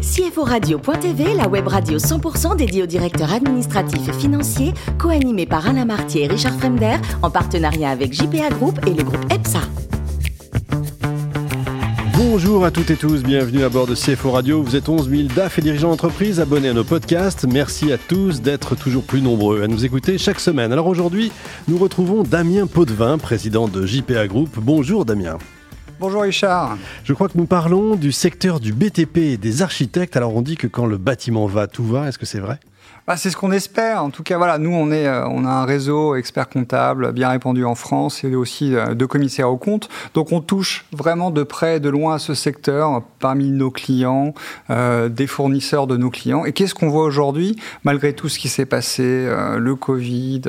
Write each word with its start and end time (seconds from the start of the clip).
CFO 0.00 0.44
Radio.tv, 0.44 1.34
la 1.34 1.46
web 1.46 1.68
radio 1.68 1.98
100% 1.98 2.56
dédiée 2.56 2.82
aux 2.82 2.86
directeurs 2.86 3.34
administratifs 3.34 4.08
et 4.08 4.12
financiers, 4.14 4.72
co-animée 4.98 5.44
par 5.44 5.68
Alain 5.68 5.84
Martier 5.84 6.24
et 6.24 6.26
Richard 6.26 6.58
Fremder, 6.58 6.96
en 7.20 7.30
partenariat 7.30 7.90
avec 7.90 8.14
JPA 8.14 8.48
Group 8.48 8.78
et 8.86 8.94
le 8.94 9.04
groupe 9.04 9.24
EPSA. 9.30 9.60
Bonjour 12.16 12.64
à 12.64 12.70
toutes 12.70 12.90
et 12.90 12.96
tous, 12.96 13.22
bienvenue 13.22 13.62
à 13.62 13.68
bord 13.68 13.86
de 13.86 13.94
CFO 13.94 14.30
Radio. 14.30 14.62
Vous 14.62 14.74
êtes 14.74 14.88
11 14.88 15.10
000 15.10 15.22
DAF 15.36 15.58
et 15.58 15.62
dirigeants 15.62 15.90
d'entreprise 15.90 16.40
abonnés 16.40 16.70
à 16.70 16.74
nos 16.74 16.84
podcasts. 16.84 17.44
Merci 17.46 17.92
à 17.92 17.98
tous 17.98 18.40
d'être 18.40 18.76
toujours 18.76 19.02
plus 19.02 19.20
nombreux 19.20 19.62
à 19.62 19.68
nous 19.68 19.84
écouter 19.84 20.16
chaque 20.16 20.40
semaine. 20.40 20.72
Alors 20.72 20.86
aujourd'hui, 20.86 21.30
nous 21.68 21.76
retrouvons 21.76 22.22
Damien 22.22 22.66
Potvin, 22.66 23.18
président 23.18 23.68
de 23.68 23.84
JPA 23.84 24.28
Group. 24.28 24.48
Bonjour 24.62 25.04
Damien. 25.04 25.36
Bonjour 26.00 26.22
Richard. 26.22 26.78
Je 27.04 27.12
crois 27.12 27.28
que 27.28 27.36
nous 27.36 27.44
parlons 27.44 27.94
du 27.94 28.10
secteur 28.10 28.58
du 28.58 28.72
BTP 28.72 29.18
et 29.18 29.36
des 29.36 29.60
architectes. 29.60 30.16
Alors 30.16 30.34
on 30.34 30.40
dit 30.40 30.56
que 30.56 30.66
quand 30.66 30.86
le 30.86 30.96
bâtiment 30.96 31.44
va, 31.44 31.66
tout 31.66 31.84
va. 31.84 32.08
Est-ce 32.08 32.16
que 32.16 32.24
c'est 32.24 32.38
vrai? 32.38 32.58
Bah, 33.06 33.18
c'est 33.18 33.28
ce 33.28 33.36
qu'on 33.36 33.52
espère. 33.52 34.02
En 34.02 34.08
tout 34.08 34.22
cas, 34.22 34.38
voilà, 34.38 34.56
nous, 34.56 34.72
on, 34.72 34.90
est, 34.92 35.06
euh, 35.06 35.28
on 35.28 35.44
a 35.44 35.50
un 35.50 35.66
réseau 35.66 36.14
expert 36.14 36.48
comptable 36.48 37.12
bien 37.12 37.28
répandu 37.28 37.66
en 37.66 37.74
France 37.74 38.24
et 38.24 38.34
aussi 38.34 38.74
euh, 38.74 38.94
de 38.94 39.04
commissaires 39.04 39.50
aux 39.50 39.58
comptes. 39.58 39.90
Donc, 40.14 40.32
on 40.32 40.40
touche 40.40 40.86
vraiment 40.90 41.30
de 41.30 41.42
près 41.42 41.76
et 41.76 41.80
de 41.80 41.90
loin 41.90 42.14
à 42.14 42.18
ce 42.18 42.32
secteur 42.32 43.02
parmi 43.18 43.50
nos 43.50 43.70
clients, 43.70 44.32
euh, 44.70 45.10
des 45.10 45.26
fournisseurs 45.26 45.86
de 45.86 45.98
nos 45.98 46.08
clients. 46.08 46.46
Et 46.46 46.52
qu'est-ce 46.52 46.74
qu'on 46.74 46.88
voit 46.88 47.04
aujourd'hui, 47.04 47.56
malgré 47.84 48.14
tout 48.14 48.30
ce 48.30 48.38
qui 48.38 48.48
s'est 48.48 48.64
passé, 48.64 49.28
le 49.58 49.74
Covid, 49.74 50.42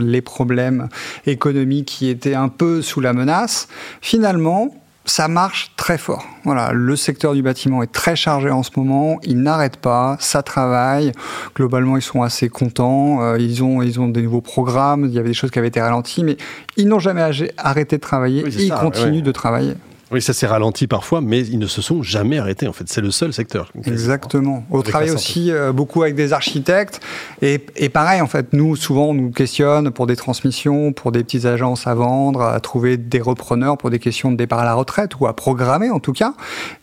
les 0.00 0.20
problèmes 0.20 0.88
économiques 1.26 1.86
qui 1.86 2.08
étaient 2.08 2.34
un 2.34 2.48
peu 2.48 2.82
sous 2.82 3.00
la 3.00 3.12
menace 3.12 3.68
Finalement, 4.00 4.74
ça 5.06 5.28
marche 5.28 5.72
très 5.76 5.98
fort. 5.98 6.26
Voilà, 6.44 6.72
le 6.72 6.96
secteur 6.96 7.32
du 7.34 7.42
bâtiment 7.42 7.82
est 7.82 7.92
très 7.92 8.16
chargé 8.16 8.50
en 8.50 8.62
ce 8.62 8.70
moment. 8.76 9.18
Il 9.22 9.40
n'arrête 9.40 9.76
pas, 9.76 10.16
ça 10.20 10.42
travaille. 10.42 11.12
Globalement, 11.54 11.96
ils 11.96 12.02
sont 12.02 12.22
assez 12.22 12.48
contents. 12.48 13.22
Euh, 13.22 13.38
ils 13.38 13.62
ont, 13.62 13.82
ils 13.82 14.00
ont 14.00 14.08
des 14.08 14.22
nouveaux 14.22 14.40
programmes. 14.40 15.06
Il 15.06 15.14
y 15.14 15.18
avait 15.18 15.28
des 15.28 15.34
choses 15.34 15.50
qui 15.50 15.58
avaient 15.58 15.68
été 15.68 15.80
ralenties, 15.80 16.24
mais 16.24 16.36
ils 16.76 16.88
n'ont 16.88 16.98
jamais 16.98 17.22
arrêté 17.56 17.96
de 17.96 18.02
travailler. 18.02 18.44
ils 18.46 18.72
continuent 18.72 19.22
de 19.22 19.32
travailler. 19.32 19.74
Oui, 20.12 20.22
ça 20.22 20.32
s'est 20.32 20.46
ralenti 20.46 20.86
parfois, 20.86 21.20
mais 21.20 21.40
ils 21.40 21.58
ne 21.58 21.66
se 21.66 21.82
sont 21.82 22.00
jamais 22.00 22.38
arrêtés. 22.38 22.68
En 22.68 22.72
fait, 22.72 22.84
c'est 22.88 23.00
le 23.00 23.10
seul 23.10 23.32
secteur. 23.32 23.72
Exactement. 23.84 24.64
On 24.70 24.80
travaille 24.82 25.10
aussi 25.10 25.50
euh, 25.50 25.72
beaucoup 25.72 26.02
avec 26.02 26.14
des 26.14 26.32
architectes. 26.32 27.00
Et, 27.42 27.60
et, 27.74 27.88
pareil, 27.88 28.20
en 28.20 28.28
fait, 28.28 28.52
nous, 28.52 28.76
souvent, 28.76 29.06
on 29.06 29.14
nous 29.14 29.30
questionne 29.30 29.90
pour 29.90 30.06
des 30.06 30.14
transmissions, 30.14 30.92
pour 30.92 31.10
des 31.10 31.24
petites 31.24 31.44
agences 31.44 31.88
à 31.88 31.94
vendre, 31.94 32.42
à 32.42 32.60
trouver 32.60 32.96
des 32.96 33.20
repreneurs 33.20 33.78
pour 33.78 33.90
des 33.90 33.98
questions 33.98 34.30
de 34.30 34.36
départ 34.36 34.60
à 34.60 34.64
la 34.64 34.74
retraite 34.74 35.18
ou 35.18 35.26
à 35.26 35.34
programmer, 35.34 35.90
en 35.90 35.98
tout 35.98 36.12
cas. 36.12 36.34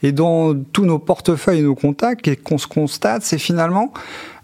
Et 0.02 0.12
dans 0.12 0.54
tous 0.56 0.86
nos 0.86 1.00
portefeuilles 1.00 1.60
et 1.60 1.64
nos 1.64 1.76
contacts, 1.76 2.28
et 2.28 2.36
qu'on 2.36 2.58
se 2.58 2.68
constate, 2.68 3.24
c'est 3.24 3.38
finalement 3.38 3.94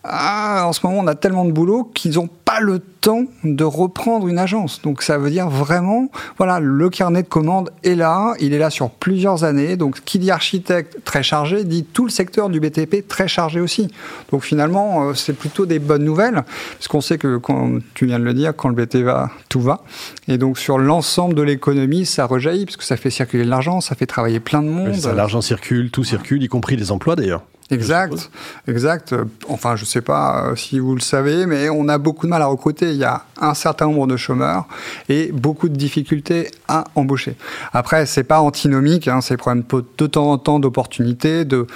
ah, 0.04 0.64
en 0.66 0.74
ce 0.74 0.86
moment, 0.86 1.02
on 1.02 1.08
a 1.08 1.16
tellement 1.16 1.46
de 1.46 1.52
boulot 1.52 1.84
qu'ils 1.94 2.16
n'ont 2.16 2.30
pas 2.46 2.60
le 2.62 2.80
temps 3.02 3.26
de 3.44 3.64
reprendre 3.64 4.28
une 4.28 4.38
agence. 4.38 4.82
Donc, 4.82 5.02
ça 5.02 5.18
veut 5.18 5.30
dire 5.30 5.50
vraiment, 5.50 6.10
voilà, 6.38 6.60
le 6.60 6.90
carnet 6.90 7.24
de 7.24 7.28
commandes 7.28 7.72
est 7.84 7.96
là, 7.96 8.34
il 8.40 8.54
est 8.54 8.58
là 8.58 8.70
sur 8.70 8.90
plusieurs 8.90 9.44
années. 9.44 9.78
Donc, 9.78 10.02
qui 10.06 10.20
dit 10.20 10.32
architecte 10.32 10.98
très 11.06 11.24
chargé, 11.24 11.64
dit 11.64 11.84
tout 11.84 12.06
le 12.06 12.12
secteur 12.12 12.50
du 12.50 12.60
BTP 12.60 13.08
très 13.08 13.28
chargé 13.28 13.60
aussi. 13.60 13.88
Donc, 14.32 14.44
finalement, 14.44 15.10
euh, 15.10 15.14
c'est 15.14 15.34
plutôt 15.34 15.66
des 15.66 15.80
bonnes 15.80 16.04
nouvelles, 16.04 16.44
parce 16.74 16.88
qu'on 16.88 17.02
sait 17.02 17.18
que, 17.18 17.38
quand 17.38 17.80
tu 17.94 18.06
viens 18.06 18.20
de 18.20 18.26
le 18.26 18.34
dire, 18.34 18.56
quand 18.56 18.70
le 18.70 18.76
BTP 18.76 19.04
va, 19.04 19.30
tout 19.50 19.62
va. 19.62 19.84
Et 20.28 20.38
donc, 20.38 20.58
sur 20.58 20.78
l'ensemble 20.78 21.36
de 21.36 21.42
l'économie, 21.42 22.06
ça 22.06 22.26
rejaillit, 22.26 22.66
parce 22.66 22.78
que 22.78 22.84
ça 22.84 22.98
fait 22.98 23.10
circuler 23.10 23.46
de 23.46 23.50
l'argent, 23.50 23.82
ça 23.82 23.96
fait 23.96 24.06
travailler 24.06 24.40
plein 24.40 24.62
de 24.62 24.70
monde. 24.70 24.96
L'argent 25.16 25.42
circule, 25.42 25.92
tout 25.92 26.04
circule, 26.04 26.44
y 26.44 26.48
compris 26.48 26.76
les 26.76 26.92
emplois 26.92 27.16
d'ailleurs. 27.16 27.44
Exact, 27.72 28.32
exact. 28.68 29.14
Enfin, 29.48 29.76
je 29.76 29.84
ne 29.84 29.86
sais 29.86 30.02
pas 30.02 30.48
euh, 30.48 30.56
si 30.56 30.80
vous 30.80 30.96
le 30.96 31.02
savez, 31.02 31.46
mais 31.46 31.70
on 31.70 31.88
a 31.88 32.00
beaucoup 32.00 32.26
de 32.26 32.32
mal 32.32 32.42
à 32.42 32.48
recruter. 32.48 32.89
Il 32.92 32.98
y 32.98 33.04
a 33.04 33.24
un 33.40 33.54
certain 33.54 33.86
nombre 33.88 34.08
de 34.08 34.18
chômeurs 34.18 34.66
et 35.08 35.32
beaucoup 35.32 35.70
de 35.70 35.76
difficultés 35.76 36.50
à 36.68 36.84
embaucher. 36.96 37.36
Après, 37.74 38.06
c'est 38.06 38.24
pas 38.24 38.42
antinomique, 38.42 39.08
hein, 39.08 39.22
c'est 39.22 39.38
problème 39.38 39.64
de 39.98 40.08
temps 40.08 40.32
en 40.32 40.38
temps 40.38 40.60
d'opportunités, 40.60 41.46
de 41.46 41.68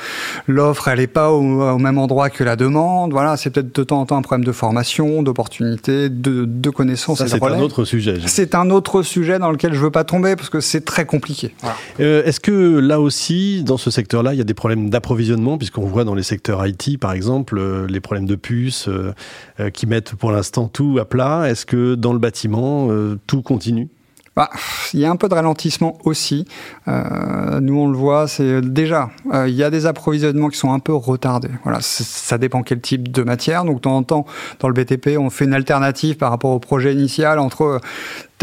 l'offre, 0.48 0.88
elle 0.88 1.00
n'est 1.00 1.08
pas 1.08 1.32
au, 1.32 1.78
même 1.78 1.98
endroit 1.98 2.30
que 2.30 2.44
la 2.44 2.56
demande. 2.56 3.12
Voilà, 3.12 3.38
c'est 3.38 3.50
peut-être 3.50 3.76
de 3.76 3.84
temps 3.84 4.02
en 4.02 4.06
temps 4.06 4.18
un 4.18 4.22
problème 4.22 4.46
de 4.46 4.52
formation, 4.52 5.24
d'opportunité, 5.24 6.10
de, 6.10 6.46
de 6.46 6.70
connaissances. 6.70 7.20
Ça, 7.20 7.28
c'est 7.28 7.44
un 7.44 7.60
autre 7.60 7.86
sujet. 7.86 8.20
C'est 8.26 8.56
un 8.56 8.70
autre 8.70 9.04
sujet 9.04 9.40
dans 9.40 9.52
lequel 9.52 9.74
je 9.74 9.80
veux 9.80 9.92
pas 9.92 10.04
tomber 10.04 10.36
parce 10.36 10.50
que 10.50 10.60
c'est 10.60 10.86
très 10.86 11.06
compliqué. 11.06 11.54
Euh, 12.00 12.24
Est-ce 12.26 12.40
que 12.40 12.80
là 12.80 13.00
aussi, 13.00 13.64
dans 13.64 13.78
ce 13.78 13.92
secteur-là, 13.92 14.34
il 14.34 14.38
y 14.38 14.42
a 14.42 14.46
des 14.46 14.54
problèmes 14.54 14.90
d'approvisionnement? 14.90 15.58
Puisqu'on 15.58 15.84
on 15.84 15.88
voit 15.88 16.06
dans 16.06 16.16
les 16.16 16.24
secteurs 16.24 16.66
IT, 16.66 16.98
par 16.98 17.12
exemple, 17.12 17.58
euh, 17.58 17.88
les 17.88 18.00
problèmes 18.00 18.26
de 18.26 18.36
puces 18.36 18.88
euh, 18.88 19.70
qui 19.72 19.86
mettent 19.86 20.16
pour 20.16 20.32
l'instant 20.32 20.68
tout 20.68 20.98
plat. 21.06 21.50
Est-ce 21.50 21.66
que 21.66 21.96
dans 21.96 22.14
le 22.14 22.20
bâtiment, 22.20 22.90
tout 23.28 23.42
continue? 23.42 23.90
Bah, 24.36 24.50
il 24.96 25.00
y 25.00 25.06
a 25.06 25.12
un 25.12 25.16
peu 25.16 25.30
de 25.30 25.36
ralentissement 25.36 26.00
aussi. 26.06 26.46
nous, 26.88 27.76
on 27.76 27.88
le 27.88 27.96
voit, 27.96 28.28
c'est 28.28 28.62
déjà, 28.62 29.12
il 29.32 29.54
y 29.54 29.64
a 29.64 29.70
des 29.70 29.86
approvisionnements 29.86 30.50
qui 30.50 30.58
sont 30.58 30.74
un 30.74 30.80
peu 30.80 30.94
retardés. 30.94 31.52
Voilà, 31.64 31.80
ça 31.82 32.40
dépend 32.40 32.64
quel 32.64 32.82
type 32.82 33.12
de 33.12 33.22
matière. 33.22 33.64
Donc, 33.64 33.76
de 33.76 33.82
temps 33.82 33.98
en 33.98 34.04
temps, 34.04 34.26
dans 34.60 34.70
le 34.70 34.74
BTP, 34.74 35.18
on 35.20 35.30
fait 35.30 35.46
une 35.46 35.54
alternative 35.54 36.18
par 36.18 36.32
rapport 36.32 36.50
au 36.50 36.60
projet 36.60 36.94
initial 36.94 37.38
entre 37.38 37.80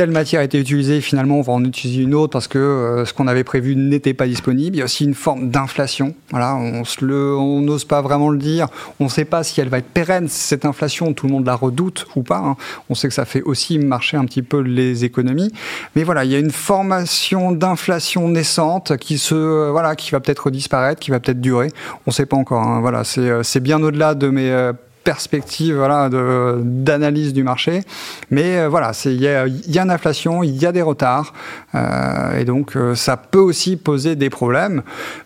telle 0.01 0.13
matière 0.13 0.41
a 0.41 0.45
été 0.45 0.59
utilisée, 0.59 1.03
finalement 1.03 1.41
on 1.41 1.43
va 1.43 1.53
en 1.53 1.63
utiliser 1.63 2.01
une 2.01 2.15
autre 2.15 2.33
parce 2.33 2.49
que 2.49 2.57
euh, 2.57 3.05
ce 3.05 3.13
qu'on 3.13 3.27
avait 3.27 3.45
prévu 3.45 3.77
n'était 3.77 4.15
pas 4.15 4.27
disponible. 4.27 4.75
Il 4.75 4.79
y 4.79 4.81
a 4.81 4.87
aussi 4.87 5.05
une 5.05 5.13
forme 5.13 5.51
d'inflation. 5.51 6.15
Voilà, 6.31 6.57
on 6.57 7.61
n'ose 7.61 7.85
pas 7.85 8.01
vraiment 8.01 8.31
le 8.31 8.39
dire. 8.39 8.69
On 8.99 9.05
ne 9.05 9.09
sait 9.11 9.27
pas 9.27 9.45
si 9.45 9.61
elle 9.61 9.69
va 9.69 9.77
être 9.77 9.91
pérenne 9.91 10.27
cette 10.27 10.65
inflation. 10.65 11.13
Tout 11.13 11.27
le 11.27 11.33
monde 11.35 11.45
la 11.45 11.55
redoute 11.55 12.07
ou 12.17 12.23
pas. 12.23 12.39
Hein. 12.39 12.57
On 12.89 12.95
sait 12.95 13.09
que 13.09 13.15
ça 13.15 13.27
fait 13.27 13.43
aussi 13.43 13.79
marcher 13.79 14.17
un 14.17 14.25
petit 14.25 14.41
peu 14.41 14.61
les 14.61 15.05
économies. 15.05 15.53
Mais 15.95 16.03
voilà, 16.03 16.25
il 16.25 16.31
y 16.31 16.35
a 16.35 16.39
une 16.39 16.51
formation 16.51 17.53
d'inflation 17.53 18.27
naissante 18.27 18.97
qui 18.97 19.19
se 19.19 19.35
euh, 19.35 19.69
voilà 19.71 19.97
qui 19.97 20.13
va 20.13 20.21
peut-être 20.21 20.51
disparaître, 20.51 20.99
qui 20.99 21.11
va 21.11 21.21
peut-être 21.21 21.43
durer. 21.43 21.69
On 22.07 22.11
ne 22.11 22.13
sait 22.13 22.25
pas 22.25 22.39
encore. 22.39 22.63
Hein. 22.63 22.81
Voilà, 22.81 23.03
euh, 23.19 23.43
c'est 23.43 23.61
bien 23.61 23.83
au-delà 23.83 24.15
de 24.15 24.31
mes 24.31 24.73
perspective 25.11 25.75
voilà, 25.75 26.09
d'analyse 26.09 27.33
du 27.33 27.43
marché. 27.43 27.83
Mais 28.31 28.59
euh, 28.59 28.69
voilà, 28.69 28.93
il 29.07 29.21
y 29.21 29.27
a, 29.27 29.49
y 29.49 29.77
a 29.77 29.83
une 29.83 29.91
inflation, 29.91 30.45
il 30.45 30.57
y 30.57 30.67
a 30.67 30.71
des 30.71 30.83
retards, 30.83 31.35
euh, 31.75 32.39
et 32.39 32.45
donc 32.45 32.77
euh, 32.77 32.95
ça 32.95 33.17
peut 33.17 33.41
aussi 33.41 33.77
poser 33.77 34.15
des 34.15 34.31
problèmes. 34.31 34.83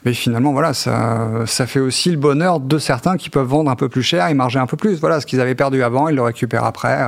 Mais 0.06 0.14
finalement, 0.14 0.52
voilà, 0.52 0.72
ça, 0.72 1.28
ça 1.44 1.66
fait 1.66 1.80
aussi 1.80 2.10
le 2.10 2.16
bonheur 2.16 2.60
de 2.60 2.78
certains 2.78 3.18
qui 3.18 3.28
peuvent 3.28 3.46
vendre 3.46 3.70
un 3.70 3.76
peu 3.76 3.90
plus 3.90 4.02
cher 4.02 4.26
et 4.28 4.32
marger 4.32 4.58
un 4.58 4.66
peu 4.66 4.78
plus. 4.78 4.98
Voilà, 5.00 5.20
ce 5.20 5.26
qu'ils 5.26 5.42
avaient 5.42 5.54
perdu 5.54 5.82
avant, 5.82 6.08
ils 6.08 6.16
le 6.16 6.22
récupèrent 6.22 6.64
après. 6.64 6.98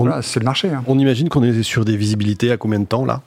voilà, 0.00 0.20
c'est 0.20 0.40
le 0.40 0.44
marché. 0.44 0.70
Hein. 0.70 0.82
On 0.88 0.98
imagine 0.98 1.28
qu'on 1.28 1.44
est 1.44 1.62
sur 1.62 1.84
des 1.84 1.96
visibilités 1.96 2.50
à 2.50 2.56
combien 2.56 2.80
de 2.80 2.86
temps 2.86 3.04
là? 3.04 3.20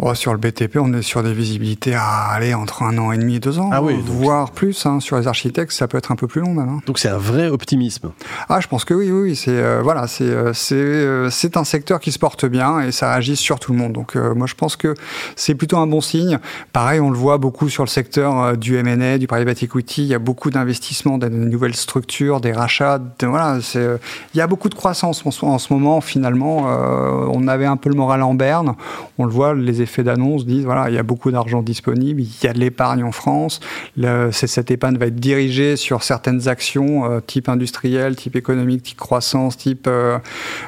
Oh, 0.00 0.12
sur 0.12 0.32
le 0.32 0.38
BTP, 0.38 0.78
on 0.80 0.92
est 0.92 1.02
sur 1.02 1.22
des 1.22 1.32
visibilités 1.32 1.94
à 1.94 2.26
aller 2.32 2.52
entre 2.52 2.82
un 2.82 2.98
an 2.98 3.12
et 3.12 3.16
demi 3.16 3.36
et 3.36 3.38
deux 3.38 3.60
ans, 3.60 3.70
ah 3.72 3.80
oui, 3.80 3.94
voire 4.04 4.50
plus. 4.50 4.86
Hein. 4.86 4.98
Sur 4.98 5.16
les 5.18 5.28
architectes, 5.28 5.70
ça 5.70 5.86
peut 5.86 5.96
être 5.96 6.10
un 6.10 6.16
peu 6.16 6.26
plus 6.26 6.40
long 6.40 6.52
même. 6.52 6.68
Hein. 6.68 6.80
Donc 6.84 6.98
c'est 6.98 7.08
un 7.08 7.16
vrai 7.16 7.46
optimisme. 7.46 8.10
Ah, 8.48 8.58
je 8.58 8.66
pense 8.66 8.84
que 8.84 8.92
oui, 8.92 9.12
oui, 9.12 9.36
c'est 9.36 9.52
euh, 9.52 9.82
voilà, 9.84 10.08
c'est 10.08 10.24
euh, 10.24 10.52
c'est 10.52 10.74
euh, 10.74 11.30
c'est 11.30 11.56
un 11.56 11.62
secteur 11.62 12.00
qui 12.00 12.10
se 12.10 12.18
porte 12.18 12.44
bien 12.44 12.80
et 12.80 12.90
ça 12.90 13.12
agit 13.12 13.36
sur 13.36 13.60
tout 13.60 13.72
le 13.72 13.78
monde. 13.78 13.92
Donc 13.92 14.16
moi, 14.16 14.48
je 14.48 14.54
pense 14.54 14.74
que 14.74 14.94
c'est 15.36 15.54
plutôt 15.54 15.78
un 15.78 15.86
bon 15.86 16.00
signe. 16.00 16.40
Pareil, 16.72 16.98
on 16.98 17.10
le 17.10 17.16
voit 17.16 17.38
beaucoup 17.38 17.68
sur 17.68 17.84
le 17.84 17.88
secteur 17.88 18.56
du 18.56 18.76
M&A, 18.76 19.18
du 19.18 19.28
private 19.28 19.62
equity. 19.62 20.02
Il 20.02 20.08
y 20.08 20.14
a 20.14 20.18
beaucoup 20.18 20.50
d'investissements 20.50 21.18
dans 21.18 21.28
de 21.28 21.34
nouvelles 21.34 21.76
structures, 21.76 22.40
des 22.40 22.52
rachats. 22.52 23.00
voilà, 23.22 23.60
c'est 23.62 23.86
il 24.34 24.38
y 24.38 24.40
a 24.40 24.48
beaucoup 24.48 24.68
de 24.68 24.74
croissance 24.74 25.24
en, 25.24 25.46
en 25.46 25.58
ce 25.58 25.72
moment. 25.72 26.00
Finalement, 26.00 26.64
on 27.32 27.46
avait 27.46 27.66
un 27.66 27.76
peu 27.76 27.90
le 27.90 27.94
moral 27.94 28.22
en 28.22 28.34
berne. 28.34 28.74
On 29.18 29.24
le 29.24 29.30
voit, 29.30 29.54
les 29.54 29.83
effets 29.84 30.02
d'annonce 30.02 30.44
disent 30.44 30.64
voilà, 30.64 30.90
il 30.90 30.94
y 30.96 30.98
a 30.98 31.02
beaucoup 31.02 31.30
d'argent 31.30 31.62
disponible, 31.62 32.20
il 32.20 32.28
y 32.42 32.46
a 32.46 32.52
de 32.52 32.58
l'épargne 32.58 33.04
en 33.04 33.12
France, 33.12 33.60
cette 34.32 34.70
épargne 34.70 34.98
va 34.98 35.06
être 35.06 35.20
dirigée 35.20 35.76
sur 35.76 36.02
certaines 36.02 36.48
actions 36.48 37.10
euh, 37.10 37.20
type 37.20 37.48
industriel, 37.48 38.16
type 38.16 38.36
économique, 38.36 38.82
type 38.82 38.98
croissance, 38.98 39.56
type 39.56 39.86
euh, 39.86 40.18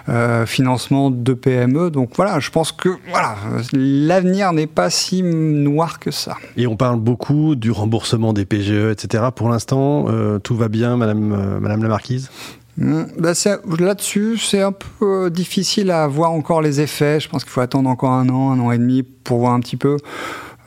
euh, 0.09 0.47
financement 0.47 1.11
de 1.11 1.35
PME. 1.35 1.91
Donc 1.91 2.11
voilà, 2.17 2.41
je 2.41 2.51
pense 2.51 2.73
que 2.73 2.91
voilà, 3.09 3.37
l'avenir 3.73 4.53
n'est 4.53 4.67
pas 4.67 4.91
si 4.91 5.23
noir 5.23 5.99
que 5.99 6.11
ça. 6.11 6.37
Et 6.57 6.67
on 6.67 6.77
parle 6.77 7.01
beaucoup 7.01 7.55
du 7.55 7.71
remboursement 7.71 8.33
des 8.33 8.45
PGE, 8.45 8.93
etc. 8.93 9.25
Pour 9.35 9.49
l'instant, 9.49 10.07
tout 10.43 10.57
va 10.57 10.69
bien, 10.69 10.97
Madame, 10.97 11.59
Madame 11.61 11.83
la 11.83 11.89
Marquise? 11.89 12.31
Bah, 12.79 13.33
là-dessus, 13.79 14.39
c'est 14.39 14.61
un 14.61 14.73
peu 14.73 15.31
difficile 15.31 15.91
à 15.91 16.07
voir 16.07 16.33
encore 16.33 16.61
les 16.61 16.81
effets. 16.81 17.21
Je 17.21 17.29
pense 17.29 17.45
qu'il 17.45 17.53
faut 17.53 17.61
attendre 17.61 17.89
encore 17.89 18.11
un 18.11 18.29
an, 18.29 18.51
un 18.53 18.61
an 18.61 18.71
et 18.71 18.79
demi 18.79 19.03
pour 19.03 19.39
voir 19.39 19.53
un 19.53 19.61
petit 19.61 19.77
peu. 19.77 19.97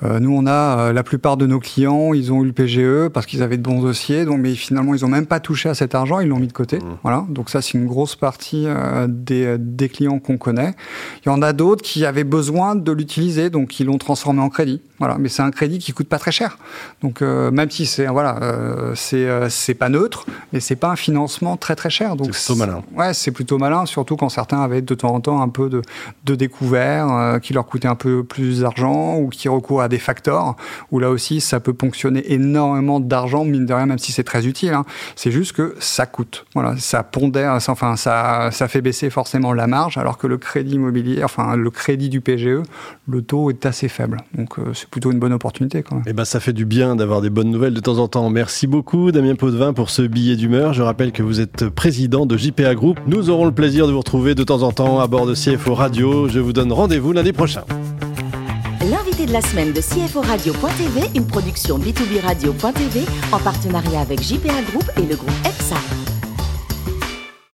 Euh, 0.03 0.19
nous, 0.19 0.33
on 0.35 0.45
a 0.45 0.51
euh, 0.79 0.93
la 0.93 1.03
plupart 1.03 1.35
de 1.35 1.45
nos 1.45 1.59
clients, 1.59 2.13
ils 2.13 2.31
ont 2.31 2.43
eu 2.43 2.47
le 2.47 2.53
PGE 2.53 3.09
parce 3.09 3.25
qu'ils 3.25 3.43
avaient 3.43 3.57
de 3.57 3.63
bons 3.63 3.81
dossiers, 3.81 4.25
donc 4.25 4.39
mais 4.39 4.55
finalement 4.55 4.95
ils 4.95 5.01
n'ont 5.01 5.09
même 5.09 5.25
pas 5.25 5.39
touché 5.39 5.67
à 5.67 5.73
cet 5.73 5.93
argent, 5.93 6.19
ils 6.19 6.29
l'ont 6.29 6.39
mis 6.39 6.47
de 6.47 6.53
côté. 6.53 6.77
Mmh. 6.77 6.97
Voilà, 7.03 7.25
donc 7.29 7.49
ça 7.49 7.61
c'est 7.61 7.73
une 7.73 7.85
grosse 7.85 8.15
partie 8.15 8.63
euh, 8.65 9.07
des, 9.09 9.57
des, 9.57 9.89
clients 9.89 10.19
qu'on 10.19 10.37
connaît. 10.37 10.73
Il 11.25 11.29
y 11.29 11.31
en 11.31 11.41
a 11.41 11.51
d'autres 11.51 11.81
qui 11.81 12.05
avaient 12.05 12.23
besoin 12.23 12.75
de 12.75 12.91
l'utiliser, 12.91 13.49
donc 13.49 13.79
ils 13.79 13.85
l'ont 13.85 13.97
transformé 13.97 14.41
en 14.41 14.49
crédit. 14.49 14.81
Voilà, 14.99 15.17
mais 15.17 15.29
c'est 15.29 15.41
un 15.41 15.51
crédit 15.51 15.79
qui 15.79 15.91
coûte 15.93 16.07
pas 16.07 16.19
très 16.19 16.31
cher. 16.31 16.57
Donc 17.01 17.21
même 17.21 17.71
si 17.71 17.85
c'est 17.85 18.07
voilà, 18.07 18.37
c'est 18.95 19.29
c'est 19.47 19.73
pas 19.73 19.87
neutre, 19.87 20.25
mais 20.51 20.59
c'est 20.59 20.75
pas 20.75 20.89
un 20.89 20.97
financement 20.97 21.55
très 21.55 21.77
très 21.77 21.89
cher. 21.89 22.17
Donc 22.17 22.35
c'est 22.35 22.53
plutôt 22.53 22.59
malin. 22.59 22.83
Ouais, 22.97 23.13
c'est 23.13 23.31
plutôt 23.31 23.57
malin, 23.57 23.85
surtout 23.85 24.17
quand 24.17 24.27
certains 24.27 24.61
avaient 24.61 24.81
de 24.81 24.93
temps 24.95 25.13
en 25.13 25.21
temps 25.21 25.41
un 25.41 25.47
peu 25.47 25.69
de, 25.69 25.81
de 26.25 26.35
découvert 26.35 27.39
qui 27.41 27.53
leur 27.53 27.65
coûtait 27.65 27.87
un 27.87 27.95
peu 27.95 28.25
plus 28.25 28.59
d'argent 28.59 29.15
ou 29.15 29.29
qui 29.29 29.47
recourent 29.47 29.81
à 29.81 29.88
des 29.89 29.99
facteurs, 29.99 30.55
où 30.91 30.99
là 30.99 31.09
aussi, 31.09 31.41
ça 31.41 31.59
peut 31.59 31.73
ponctionner 31.73 32.31
énormément 32.31 32.99
d'argent, 32.99 33.45
mine 33.45 33.65
de 33.65 33.73
rien, 33.73 33.85
même 33.85 33.99
si 33.99 34.11
c'est 34.11 34.23
très 34.23 34.47
utile. 34.47 34.73
Hein. 34.73 34.85
C'est 35.15 35.31
juste 35.31 35.53
que 35.53 35.75
ça 35.79 36.05
coûte. 36.05 36.45
Voilà, 36.53 36.75
ça 36.77 37.03
pondère, 37.03 37.59
enfin, 37.67 37.95
ça, 37.95 38.49
ça 38.51 38.67
fait 38.67 38.81
baisser 38.81 39.09
forcément 39.09 39.53
la 39.53 39.67
marge, 39.67 39.97
alors 39.97 40.17
que 40.17 40.27
le 40.27 40.37
crédit 40.37 40.75
immobilier, 40.75 41.23
enfin, 41.23 41.55
le 41.55 41.69
crédit 41.69 42.09
du 42.09 42.21
PGE, 42.21 42.61
le 43.07 43.21
taux 43.21 43.49
est 43.49 43.65
assez 43.65 43.87
faible. 43.87 44.17
Donc, 44.35 44.59
euh, 44.59 44.73
c'est 44.73 44.89
plutôt 44.89 45.11
une 45.11 45.19
bonne 45.19 45.33
opportunité, 45.33 45.83
quand 45.83 45.95
même. 45.95 46.05
Eh 46.07 46.13
ben, 46.13 46.25
ça 46.25 46.39
fait 46.39 46.53
du 46.53 46.65
bien 46.65 46.95
d'avoir 46.95 47.21
des 47.21 47.29
bonnes 47.29 47.51
nouvelles 47.51 47.73
de 47.73 47.79
temps 47.79 47.97
en 47.97 48.07
temps. 48.07 48.29
Merci 48.29 48.67
beaucoup, 48.67 49.11
Damien 49.11 49.35
Potvin, 49.35 49.73
pour 49.73 49.89
ce 49.89 50.01
billet 50.01 50.35
d'humeur. 50.35 50.73
Je 50.73 50.81
rappelle 50.81 51.11
que 51.11 51.23
vous 51.23 51.39
êtes 51.41 51.69
président 51.69 52.25
de 52.25 52.37
JPA 52.37 52.75
Group. 52.75 52.99
Nous 53.07 53.29
aurons 53.29 53.45
le 53.45 53.51
plaisir 53.51 53.87
de 53.87 53.91
vous 53.91 53.99
retrouver 53.99 54.35
de 54.35 54.43
temps 54.43 54.61
en 54.61 54.71
temps 54.71 54.99
à 54.99 55.07
bord 55.07 55.25
de 55.25 55.33
CFO 55.33 55.73
Radio. 55.73 56.27
Je 56.27 56.39
vous 56.39 56.53
donne 56.53 56.71
rendez-vous 56.71 57.13
lundi 57.13 57.33
prochain 57.33 57.63
l'invité 58.85 59.25
de 59.25 59.33
la 59.33 59.41
semaine 59.41 59.73
de 59.73 59.81
CFO 59.81 60.21
Radio.tv, 60.21 61.01
une 61.15 61.25
production 61.25 61.77
B2B 61.77 62.21
Radio.tv 62.21 63.05
en 63.31 63.39
partenariat 63.39 64.01
avec 64.01 64.21
JPA 64.21 64.61
Group 64.71 64.89
et 64.97 65.05
le 65.05 65.15
groupe 65.15 65.31
EPSA. 65.45 66.08